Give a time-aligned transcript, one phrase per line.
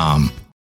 [0.00, 0.39] com.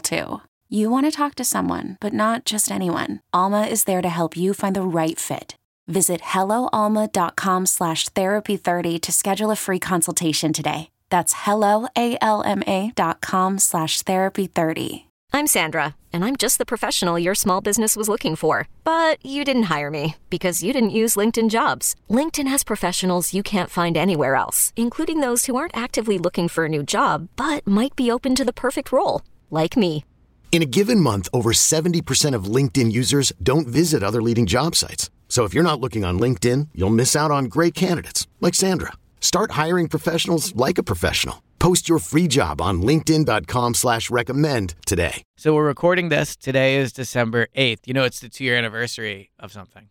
[0.00, 0.40] too.
[0.68, 3.20] You want to talk to someone, but not just anyone.
[3.32, 5.56] Alma is there to help you find the right fit.
[5.88, 10.90] Visit helloalma.com slash therapy30 to schedule a free consultation today.
[11.08, 15.04] That's helloalma.com slash therapy30.
[15.32, 18.66] I'm Sandra, and I'm just the professional your small business was looking for.
[18.82, 21.94] But you didn't hire me because you didn't use LinkedIn jobs.
[22.08, 26.64] LinkedIn has professionals you can't find anywhere else, including those who aren't actively looking for
[26.64, 30.04] a new job but might be open to the perfect role, like me.
[30.52, 35.08] In a given month, over 70% of LinkedIn users don't visit other leading job sites.
[35.28, 38.92] So if you're not looking on LinkedIn, you'll miss out on great candidates like Sandra.
[39.20, 41.42] Start hiring professionals like a professional.
[41.60, 45.22] Post your free job on linkedin.com slash recommend today.
[45.36, 46.34] So we're recording this.
[46.34, 47.86] Today is December 8th.
[47.86, 49.90] You know, it's the two year anniversary of something.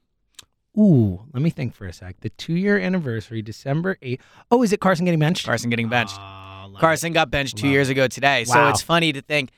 [0.77, 2.19] Ooh, let me think for a sec.
[2.21, 4.19] The two year anniversary, December 8th.
[4.51, 5.45] Oh, is it Carson getting benched?
[5.45, 6.17] Carson getting benched.
[6.17, 6.48] Love
[6.79, 8.43] Carson got benched two years ago today.
[8.45, 8.69] So Wow.
[8.69, 9.51] it's funny to think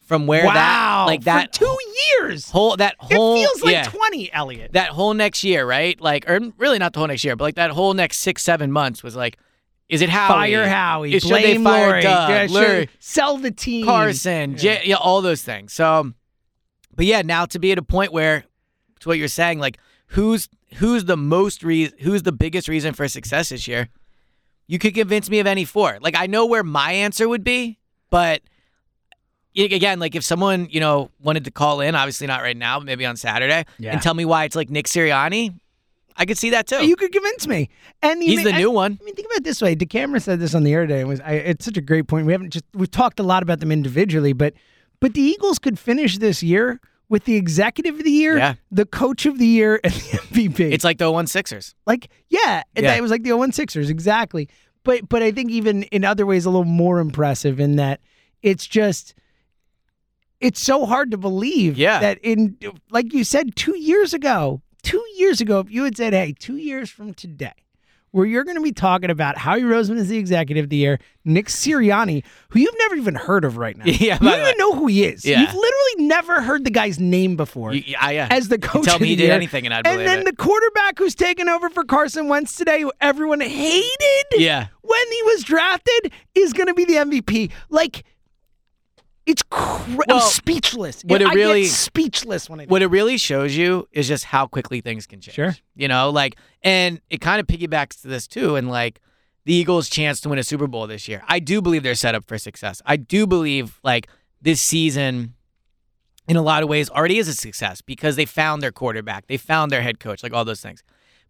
[0.00, 0.54] from where wow.
[0.54, 1.78] that, like that For two
[2.20, 2.50] years.
[2.50, 4.72] whole, that it whole, feels like yeah, 20, Elliot.
[4.72, 6.00] that whole next year, right?
[6.00, 8.72] Like, or really not the whole next year, but like that whole next six, seven
[8.72, 9.38] months was like,
[9.88, 10.28] is it Howie?
[10.52, 11.14] Fire Howie.
[11.14, 12.02] Is, should they blame fire Lurie.
[12.02, 12.46] Doug, yeah.
[12.46, 13.84] Lurie, Sell the team.
[13.86, 15.72] Carson, J- yeah, all those things.
[15.72, 16.14] So, um,
[16.94, 18.44] but yeah, now to be at a point where,
[19.00, 19.78] to what you're saying, like
[20.08, 23.88] who's who's the most re- who's the biggest reason for success this year?
[24.70, 25.98] You could convince me of any four.
[26.00, 28.40] Like I know where my answer would be, but
[29.56, 32.86] again, like if someone you know wanted to call in, obviously not right now, but
[32.86, 33.92] maybe on Saturday, Yeah.
[33.92, 35.58] and tell me why it's like Nick Sirianni,
[36.16, 36.86] I could see that too.
[36.86, 37.68] You could convince me.
[38.02, 38.98] And He's may- the I- new one.
[39.00, 39.74] I mean, think about it this way.
[39.74, 41.00] DeCamara said this on the air today.
[41.00, 42.26] It was I, it's such a great point.
[42.26, 44.54] We haven't just we've talked a lot about them individually, but
[45.00, 46.80] but the Eagles could finish this year
[47.10, 48.54] with the executive of the year, Yeah.
[48.70, 49.98] the coach of the year, and the
[50.32, 50.60] MVP.
[50.72, 51.74] It's like the 01 Sixers.
[51.86, 52.94] Like, yeah, it, Yeah.
[52.94, 54.48] it was like the 01 Sixers, exactly.
[54.84, 58.00] But but I think even in other ways a little more impressive in that
[58.42, 59.14] it's just
[60.40, 61.98] it's so hard to believe Yeah.
[62.00, 62.56] that in
[62.90, 66.56] like you said two years ago, two years ago, if you had said, hey, two
[66.56, 67.52] years from today,
[68.12, 70.98] where you're going to be talking about Howie Roseman is the executive of the year,
[71.24, 73.84] Nick Sirianni, who you've never even heard of right now.
[73.86, 75.24] Yeah, you don't even know who he is.
[75.24, 75.40] Yeah.
[75.40, 78.28] You've literally never heard the guy's name before You, I, yeah.
[78.30, 78.84] as the You coach.
[78.84, 79.32] tell of me he did year.
[79.34, 80.24] anything and I'd And believe then it.
[80.24, 83.92] the quarterback who's taken over for Carson Wentz today, who everyone hated
[84.38, 84.66] yeah.
[84.82, 87.50] when he was drafted, is going to be the MVP.
[87.68, 88.04] Like,
[89.26, 91.02] it's cra- Well, I'm speechless.
[91.02, 92.64] what it I really- get speechless when I.
[92.66, 95.34] what it really shows you is just how quickly things can change.
[95.34, 95.54] Sure.
[95.76, 98.56] You know, like, and it kind of piggybacks to this too.
[98.56, 99.00] And like
[99.44, 101.22] the Eagles' chance to win a Super Bowl this year.
[101.28, 102.82] I do believe they're set up for success.
[102.86, 104.08] I do believe like
[104.42, 105.34] this season,
[106.28, 109.36] in a lot of ways, already is a success because they found their quarterback, they
[109.36, 110.82] found their head coach, like all those things.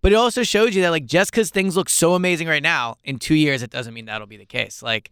[0.02, 2.96] But it also shows you that like just because things look so amazing right now,
[3.04, 4.82] in two years, it doesn't mean that'll be the case.
[4.82, 5.10] Like,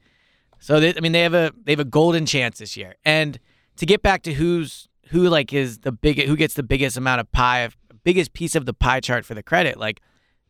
[0.59, 2.97] so they, I mean, they have a they have a golden chance this year.
[3.05, 3.39] And
[3.77, 7.21] to get back to who's who like is the big who gets the biggest amount
[7.21, 7.69] of pie,
[8.05, 9.79] biggest piece of the pie chart for the credit.
[9.79, 10.01] Like,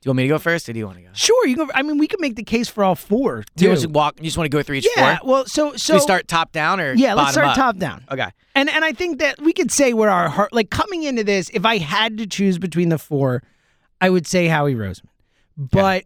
[0.01, 1.11] do you want me to go first, or do you want to go?
[1.13, 1.57] sure, you.
[1.57, 3.45] Go, I mean, we can make the case for all four.
[3.57, 4.19] Do you just walk?
[4.19, 5.19] You just want to go through each yeah.
[5.19, 5.29] four?
[5.29, 7.57] Well, so So we start top down or Yeah, let's start up?
[7.57, 8.05] top down.
[8.11, 8.29] Okay.
[8.55, 11.50] And and I think that we could say what our heart like coming into this,
[11.53, 13.43] if I had to choose between the four,
[14.00, 15.09] I would say Howie Roseman.
[15.56, 16.05] But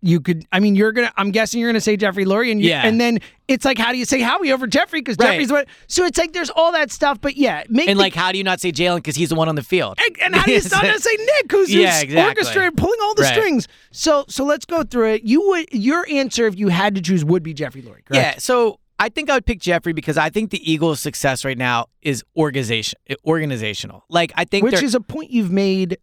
[0.00, 2.68] you could I mean you're gonna I'm guessing you're gonna say Jeffrey Lurie and you,
[2.70, 2.86] Yeah.
[2.86, 3.18] and then
[3.48, 5.00] it's like how do you say Howie over Jeffrey?
[5.00, 5.30] Because Right.
[5.32, 8.14] Jeffrey's what so it's like there's all that stuff, but yeah, make And the- like,
[8.14, 9.98] how do you not say Jalen because he's the one on the field?
[10.06, 12.18] and, and how do you not say Nick, who's, Yeah, exactly.
[12.22, 13.34] orchestrated pulling all the Right.
[13.34, 13.66] strings?
[13.90, 15.22] So so let's go through it.
[15.24, 18.14] You would your answer if you had to choose would be Jeffrey Lurie, correct?
[18.14, 18.34] Yeah.
[18.38, 21.86] So I think I would pick Jeffrey because I think the Eagles' success right now
[22.02, 24.04] is organization, organizational.
[24.08, 25.98] Like I think Which is a point you've made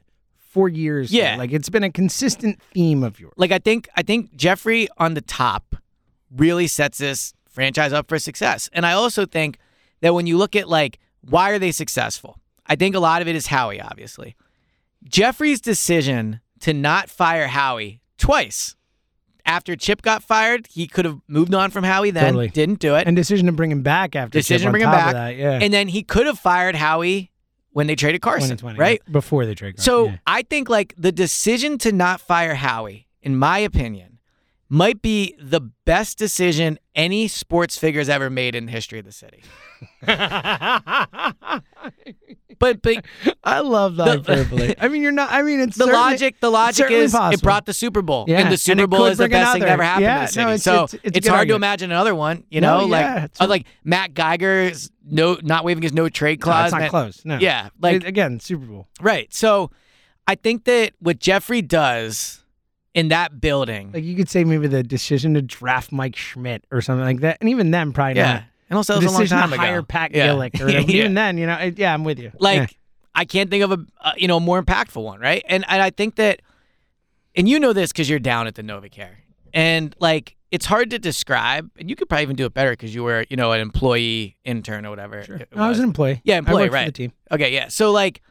[0.55, 1.11] for years.
[1.11, 1.17] now.
[1.19, 1.35] Yeah.
[1.35, 3.33] like it's been a consistent theme of yours.
[3.35, 5.75] like I think I think Jeffrey on the top
[6.33, 8.69] really sets this franchise up for success.
[8.71, 9.57] And I also think
[10.01, 13.27] that when you look at like why are they successful, I think a lot of
[13.27, 14.35] it is Howie, obviously.
[15.03, 18.75] Jeffrey's decision to not fire Howie twice.
[19.47, 22.47] After Chip got fired, he could have moved on from Howie then, Totally.
[22.47, 23.05] didn't do it.
[23.05, 25.13] And decision to bring him back after decision Chip to bring him back.
[25.13, 25.59] that, yeah.
[25.61, 27.31] And then he could have fired Howie
[27.75, 29.01] when they traded Carson, right?
[29.11, 29.81] Before they trade.
[29.81, 30.17] So yeah.
[30.25, 34.14] I think like the decision to not fire Howie, in my opinion,
[34.69, 39.11] might be the best decision any sports figure's ever made in the history of the
[39.11, 39.43] city.
[42.59, 43.05] but but
[43.43, 44.75] I love The- hyperbole.
[44.79, 45.31] I mean, you're not.
[45.31, 47.33] I mean, it's the logic the logic is possible.
[47.33, 48.25] it brought the Super Bowl.
[48.27, 50.21] Yeah, And the Super it Bowl is the best thing that ever happened Yeah, in
[50.23, 50.43] the city.
[50.45, 53.13] no, it's- so it's- it's good hard to imagine another one, you No, know, yeah,
[53.15, 56.71] like it's uh, like Matt Geiger's no not waiving his no trade No, clause.
[56.73, 57.21] it's not close.
[57.25, 57.37] No.
[57.37, 58.87] Yeah, like It- again, Super Bowl.
[59.01, 59.31] right.
[59.33, 59.69] So
[60.27, 62.41] I think that what Jeffrey does
[62.95, 66.81] in that building, Like you could say maybe the decision to draft Mike Schmidt or
[66.81, 68.33] something like that, and even then, probably yeah.
[68.33, 68.43] not.
[68.69, 69.61] And also, The was a long decision time to ago.
[69.63, 70.27] hire Pat Yeah.
[70.29, 70.69] Gillick or.
[70.71, 70.79] Yeah.
[70.79, 72.31] Even then, you know, it, yeah, I'm with you.
[72.39, 72.67] like Yeah.
[73.13, 75.43] I can't think of a uh, you know more impactful one, right?
[75.47, 76.41] And and I think that,
[77.35, 79.15] and you know this because you're down at the NovaCare,
[79.53, 82.95] and like it's hard to describe, and you could probably even do it better because
[82.95, 85.19] you were you know an employee intern or whatever.
[85.19, 86.21] it No, I was an employee.
[86.23, 86.85] Yeah, employee, right.
[86.85, 87.11] The team.
[87.31, 87.67] Okay, yeah.
[87.67, 88.21] So like,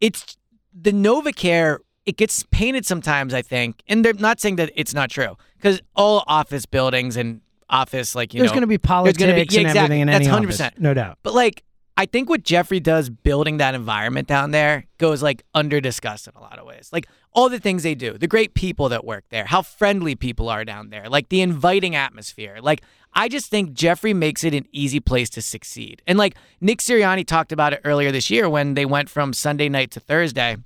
[0.00, 0.36] it's
[0.78, 1.78] the NovaCare.
[2.06, 5.80] It gets painted sometimes, I think, and they're not saying that it's not true because
[5.94, 9.32] all office buildings and office like you There's know going to be there's politics gonna
[9.34, 9.78] be- yeah, exactly.
[9.80, 10.66] everything in That's any 100%.
[10.66, 11.18] office, no doubt.
[11.22, 11.62] But like,
[11.96, 16.32] I think what Jeffrey does building that environment down there goes like under discussed in
[16.34, 16.88] a lot of ways.
[16.92, 20.48] Like all the things they do, the great people that work there, how friendly people
[20.48, 22.58] are down there, like the inviting atmosphere.
[22.62, 22.80] Like
[23.12, 26.00] I just think Jeffrey makes it an easy place to succeed.
[26.06, 29.68] And like Nick Sirianni talked about it earlier this year when they went from Sunday
[29.68, 30.56] night to Thursday,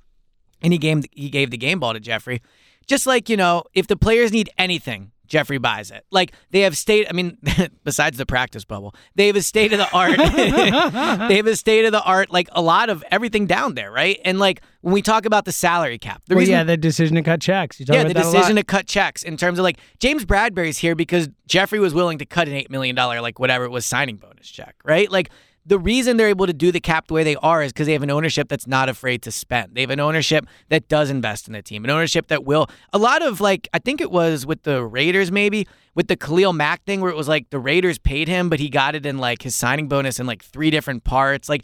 [0.65, 2.41] and he gave he gave the game ball to Jeffrey.
[2.87, 6.05] Just like you know, if the players need anything, Jeffrey buys it.
[6.11, 7.07] Like they have state.
[7.09, 7.37] I mean,
[7.83, 10.17] besides the practice bubble, they have a state of the art.
[11.27, 12.31] they have a state of the art.
[12.31, 14.19] Like a lot of everything down there, right?
[14.25, 17.15] And like when we talk about the salary cap, the well, reason yeah, the decision
[17.15, 17.79] to cut checks.
[17.79, 18.33] You yeah, about the that a lot.
[18.33, 22.17] decision to cut checks in terms of like James Bradberry's here because Jeffrey was willing
[22.19, 25.11] to cut an eight million dollar like whatever it was signing bonus check, right?
[25.11, 25.29] Like
[25.65, 27.93] the reason they're able to do the cap the way they are is because they
[27.93, 29.73] have an ownership that's not afraid to spend.
[29.73, 32.67] They have an ownership that does invest in the team, an ownership that will.
[32.93, 36.53] A lot of like I think it was with the Raiders maybe with the Khalil
[36.53, 39.17] Mack thing where it was like the Raiders paid him, but he got it in
[39.17, 41.49] like his signing bonus in like three different parts.
[41.49, 41.63] Like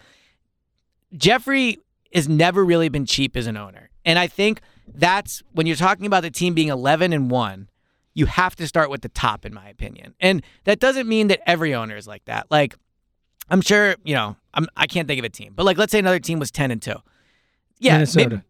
[1.16, 1.78] Jeffrey
[2.14, 3.90] has never really been cheap as an owner.
[4.04, 7.70] And I think that's when you're talking about the team being 11 and 1,
[8.14, 10.16] you have to start with the top in my opinion.
[10.20, 12.48] And that doesn't mean that every owner is like that.
[12.50, 12.76] Like
[13.52, 15.54] I'm sure, you know, I'm I can't think of a team.
[15.56, 16.94] But like let's say another team was 10 and 2.
[17.80, 18.30] Yeah, Minnesota.
[18.30, 18.42] maybe-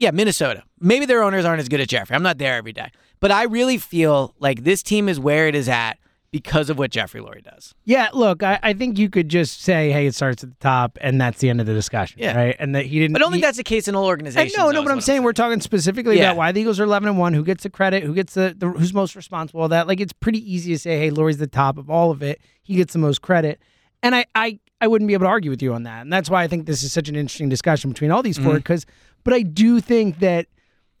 [0.00, 0.62] yeah, Minnesota.
[0.80, 2.14] Maybe their owners aren't as good as Jeffrey.
[2.14, 2.90] I'm not there every day.
[3.20, 5.98] But I really feel like this team is where it is at
[6.30, 7.74] because of what Jeffrey Lurie does.
[7.84, 10.96] Yeah, look, I, I think you could just say, hey, it starts at the top,
[11.00, 12.36] and that's the end of the discussion, Yeah.
[12.36, 12.54] right?
[12.60, 13.16] And that he didn't.
[13.16, 14.56] I don't he- think that's the case in all I organizations.
[14.56, 16.26] no, no, but I'm what saying we're talking specifically Yeah.
[16.30, 18.54] about why the Eagles are 11 and one, who gets the credit, who gets the,
[18.56, 19.62] the who's most responsible.
[19.62, 22.22] All that like it's pretty easy to say, hey, Lurie's the top of all of
[22.22, 22.40] it.
[22.62, 23.58] He gets the most credit,
[24.02, 26.30] and I I I wouldn't be able to argue with you on that, and that's
[26.30, 28.54] why I think this is such an interesting discussion between all these four.
[28.54, 28.56] Mm.
[28.56, 28.86] Because,
[29.24, 30.46] but I do think that,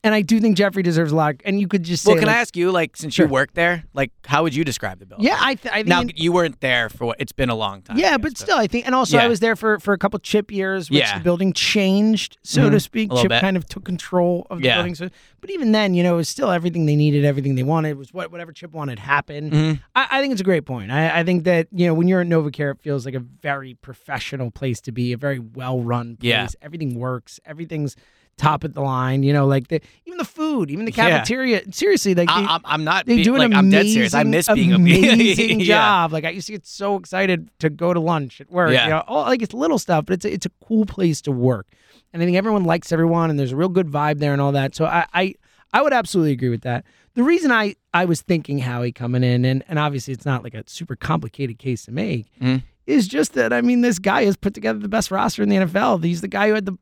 [0.04, 1.36] and I do think Jeffrey deserves a lot.
[1.44, 3.26] And you could just say, Well, can like, I ask you, like, since Sure.
[3.26, 5.26] you worked there, like, how would you describe the building?
[5.26, 7.82] Yeah, I, th- I think now you weren't there for what it's been a long
[7.82, 7.98] time.
[7.98, 9.24] Yeah, guess, but still, I think, and also Yeah.
[9.24, 11.18] I was there for for a couple chip years, which Yeah.
[11.18, 12.82] the building changed, so to Mhm.
[12.82, 13.12] speak.
[13.12, 13.40] Chip bit.
[13.40, 14.76] kind of took control of the Yeah.
[14.76, 14.94] building.
[14.94, 15.08] So,
[15.40, 17.90] but even then, you know, it was still everything they needed, everything they wanted.
[17.90, 19.52] It was what whatever Chip wanted happened.
[19.52, 19.80] Mhm.
[19.96, 20.90] I, I think it's a great point.
[20.92, 23.74] I, I think that you know when you're at NovaCare, it feels like a very
[23.74, 26.28] professional place to be, a very well run place.
[26.30, 26.46] Yeah.
[26.62, 27.40] Everything works.
[27.44, 27.96] Everything's
[28.38, 29.22] top of the line.
[29.22, 31.10] You know, like the even the food, even the Yeah.
[31.18, 31.62] cafeteria.
[31.70, 33.04] Seriously, like I, they, I'm, I'm not.
[33.06, 34.14] they be- do an like, amazing, I'm dead serious.
[34.14, 35.66] I miss being amazing Yeah.
[35.66, 36.12] job.
[36.12, 38.72] Like I used to get so excited to go to lunch at work.
[38.72, 38.84] Yeah.
[38.84, 41.32] You know, all, like it's little stuff, but it's a, it's a cool place to
[41.32, 41.66] work,
[42.12, 44.52] and I think everyone likes everyone, and there's a real good vibe there and all
[44.52, 44.74] that.
[44.74, 45.34] So I I,
[45.72, 46.84] I would absolutely agree with that.
[47.14, 50.54] The reason I I was thinking Howie coming in, and and obviously it's not like
[50.54, 52.62] a super complicated case to make, Mhm.
[52.86, 55.56] is just that I mean this guy has put together the best roster in the
[55.56, 56.02] NFL.
[56.04, 56.78] He's the guy who had the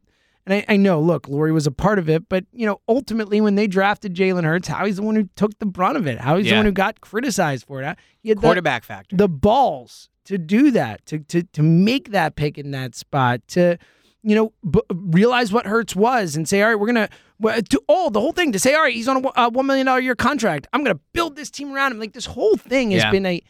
[0.47, 3.41] and I, I know, look, Lurie was a part of it, but you know, ultimately
[3.41, 6.19] when they drafted Jalen Hurts, Howie's the one who took the brunt of it.
[6.19, 7.97] Howie's the one who got criticized for it.
[8.23, 9.17] He had the, Quarterback factor.
[9.17, 13.77] the balls to do that, to to to make that pick in that spot, to
[14.23, 17.83] you know b- realize what Hurts was and say, all right, we're gonna well, to
[17.87, 20.01] all the whole thing to say, all right, he's on a uh, one million dollar
[20.01, 20.67] year contract.
[20.73, 21.99] I'm gonna build this team around him.
[22.01, 23.11] Like this whole thing has Yeah.
[23.11, 23.43] been a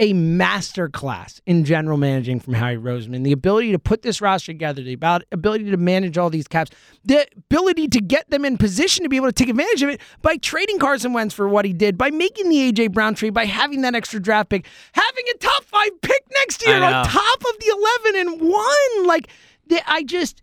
[0.00, 3.24] a master class in general managing from Howie Roseman.
[3.24, 6.70] The ability to put this roster together, the about ability to manage all these caps,
[7.04, 10.00] the ability to get them in position to be able to take advantage of it
[10.22, 13.44] by trading Carson Wentz for what he did, by making the AJ Brown trade, by
[13.44, 17.58] having that extra draft pick, having a top five pick next year on top of
[17.58, 19.06] the eleven and one.
[19.06, 19.28] Like
[19.86, 20.42] I just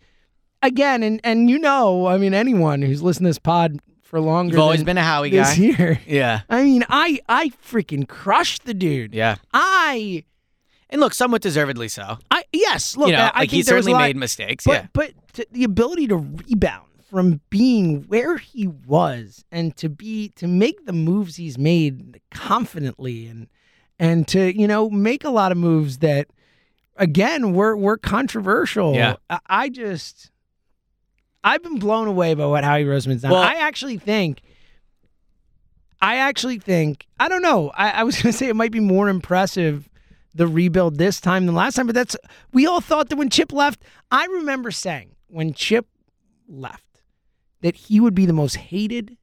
[0.62, 4.52] again, and and you know, I mean, anyone who's listened to this pod for longer,
[4.54, 5.62] You've always been a Howie this guy.
[5.62, 6.00] year.
[6.06, 6.40] Yeah.
[6.48, 9.14] I mean, I I freaking crushed the dude.
[9.14, 9.36] Yeah.
[9.52, 10.24] I
[10.90, 12.18] And look, somewhat deservedly so.
[12.30, 14.64] I yes, look, you know, I, I like he certainly lot- made mistakes.
[14.64, 14.86] But yeah.
[14.92, 20.46] but to, the ability to rebound from being where he was and to be to
[20.48, 23.48] make the moves he's made confidently and
[23.98, 26.28] and to you know make a lot of moves that
[26.96, 28.94] again were were controversial.
[28.94, 29.16] Yeah.
[29.30, 30.30] I, I just
[31.46, 33.30] I've been blown away by what Howie Roseman's done.
[33.30, 34.42] Well- I actually think.
[36.02, 37.70] I actually think I don't know.
[37.74, 39.88] I, I was going to say it might be more impressive
[40.34, 42.16] the rebuild this time than last time, but that's
[42.52, 43.82] we all thought that when Chip left.
[44.10, 45.86] I remember saying when Chip
[46.48, 47.00] left
[47.62, 49.16] that he would be the most hated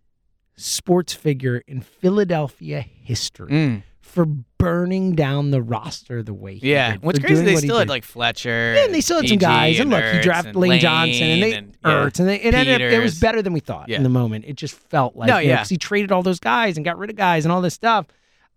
[0.56, 3.84] sports figure in Philadelphia history Mm.
[4.14, 6.92] For burning down the roster the way he Yeah.
[6.94, 7.04] did.
[7.04, 7.90] What's crazy, doing they what still had did.
[7.90, 8.74] like Fletcher.
[8.76, 11.54] Yeah, and they still had some guys, and look, he drafted Lane Johnson and they
[11.54, 13.98] and, yeah, Ertz, and they, it ended up, it was better than we thought Yeah.
[13.98, 14.46] in the moment.
[14.48, 17.10] It just felt like No, you know, he traded all those guys and got rid
[17.10, 18.06] of guys and all this stuff.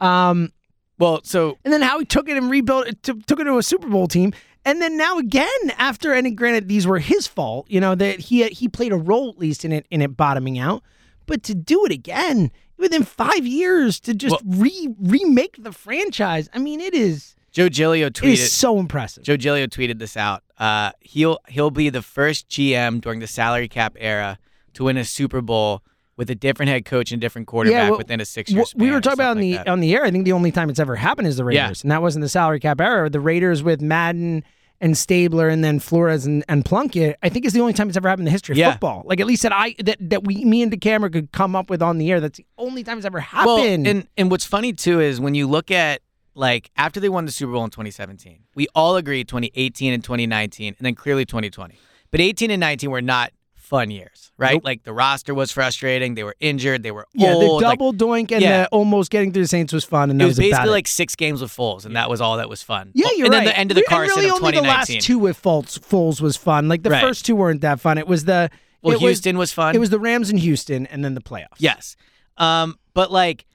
[0.01, 0.53] Um,
[0.99, 3.59] Well, so and then how he took it and rebuilt it, to, took it to
[3.59, 4.33] a Super Bowl team,
[4.65, 5.47] and then now again
[5.79, 9.31] after and granted these were his fault, you know that he he played a role
[9.31, 10.83] at least in it in it bottoming out,
[11.27, 16.59] but to do it again within five years to just re remake the franchise, I
[16.59, 18.49] mean it is Joe Giglio it is tweeted.
[18.49, 19.23] so impressive.
[19.25, 20.43] Joe Giglio tweeted this out.
[20.59, 24.39] Uh, he'll he'll be the first GM during the salary cap era
[24.75, 25.83] to win a Super Bowl
[26.19, 28.83] with a different head coach and different quarterback well, within a six year span.
[28.83, 29.69] we were talking about on something the that.
[29.69, 30.05] on the air.
[30.05, 31.63] I think the only time it's ever happened is the Yeah.
[31.65, 33.09] Raiders, and that wasn't the salary cap era.
[33.11, 34.43] The Raiders with Madden
[34.81, 37.17] and Stabler, and then Flores and, and Plunkett.
[37.23, 38.73] I think is the only time it's ever happened in the history of Yeah.
[38.73, 39.03] football.
[39.07, 41.83] Like at least that I that that we me and DeCamara could come up with
[41.83, 42.21] on the air.
[42.21, 43.47] That's the only time it's ever happened.
[43.47, 43.65] Well,
[43.97, 46.01] and and what's funny too is when you look at
[46.35, 50.75] like after they won the Super Bowl in 2017, we all agreed 2018 and 2019,
[50.79, 51.75] and then clearly 2020.
[52.11, 53.33] But 18 and 19 were not
[53.67, 54.55] fun years, right?
[54.55, 54.65] Nope.
[54.65, 56.15] Like the roster was frustrating.
[56.15, 56.83] They were injured.
[56.83, 57.43] They were yeah, old.
[57.63, 58.63] the like, double doink and yeah.
[58.63, 60.87] the almost getting through the Saints was fun, and that it was was, basically like
[60.87, 62.93] six games with Foles, and that was all that was fun.
[62.95, 63.39] Yeah, you're and right.
[63.45, 65.79] then the end of the and Carson really of only the last two with Foles,
[65.79, 66.69] Foles was fun.
[66.69, 67.03] Like the Right.
[67.03, 67.99] first two weren't that fun.
[67.99, 68.51] It was the
[68.83, 69.75] well, it was- Houston was, fun.
[69.75, 71.59] It was the Rams and Houston, and then the playoffs.
[71.59, 71.97] Yes.
[72.37, 73.47] Um, but like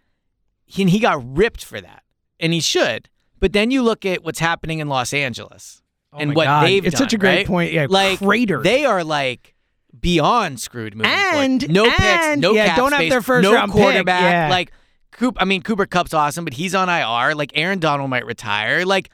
[0.65, 2.03] he, he got ripped for that.
[2.39, 3.07] And he should.
[3.39, 5.81] But then you look at what's happening in Los Angeles
[6.13, 6.65] Oh and what God.
[6.65, 6.87] they've done.
[6.87, 7.05] It's done.
[7.07, 7.47] such a great right?
[7.47, 7.71] point.
[7.71, 8.63] Yeah, like cratered.
[8.63, 9.55] They are like
[9.99, 11.73] beyond screwed moving And- forward.
[11.73, 14.21] No picks, no yeah, cap don't have space, their first no round pick, quarterback.
[14.21, 14.49] yeah.
[14.49, 14.71] Like
[15.11, 17.35] Coop I mean Cooper Kupp's awesome, but he's on IR.
[17.35, 18.85] Like Aaron Donald might retire.
[18.85, 19.09] Like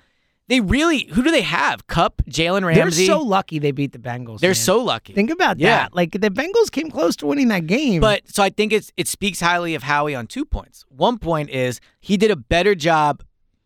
[0.50, 1.88] they really who do they have?
[1.88, 3.05] Cup, Jalen Ramsey.
[3.07, 4.39] They're so lucky they beat the Bengals.
[4.39, 4.55] They're man.
[4.55, 5.13] so lucky.
[5.13, 5.75] Think about Yeah.
[5.84, 5.96] that.
[5.96, 8.00] Like the Bengals came close to winning that game.
[8.00, 10.86] But so I think it's it speaks highly of Howie on two points.
[10.89, 13.24] One point is he did a better job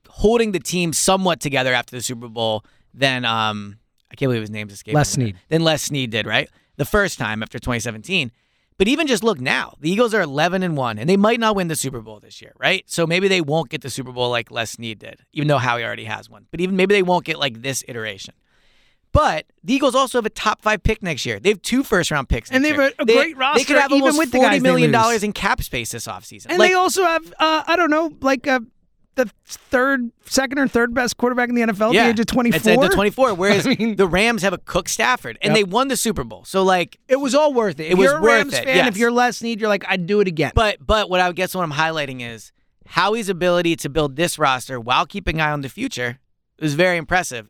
[0.07, 2.63] holding the team somewhat together after the Super Bowl
[2.93, 3.77] than um
[4.11, 4.95] I can't believe his name's escaping.
[4.97, 5.09] Les.
[5.09, 5.37] Snead.
[5.49, 6.49] Than Les Snead did, right?
[6.77, 8.31] The first time after 2017.
[8.77, 11.55] But even just look now, the Eagles are 11 and 1 and they might not
[11.55, 12.83] win the Super Bowl this year, right?
[12.87, 15.83] So maybe they won't get the Super Bowl like Les Snead did, even though Howie
[15.83, 16.47] already has one.
[16.49, 18.33] But even maybe they won't get like this iteration.
[19.11, 21.39] But the Eagles also have a top five pick next year.
[21.39, 22.49] They have two first round picks.
[22.49, 23.59] And they have a- a They- great roster.
[23.59, 26.47] They could have even with the forty million dollars in cap space this offseason.
[26.49, 28.61] and like, they also have uh, I don't know, like uh,
[29.15, 32.25] the third, second or third best quarterback in the NFL yeah, at the age of
[32.27, 33.33] twenty It's at the twenty four.
[33.33, 35.55] Whereas I mean- the Rams have a Cook Stafford, and Yep.
[35.57, 36.45] they won the Super Bowl.
[36.45, 37.87] So like, It was all worth it.
[37.87, 38.87] It If was you're a worth Rams it, fan, yes.
[38.87, 40.51] if you're Les Snead, you're like, I'd do it again.
[40.55, 42.51] but but what I guess what I'm highlighting is
[42.87, 46.19] Howie's ability to build this roster while keeping eye on the future
[46.57, 47.49] is very impressive.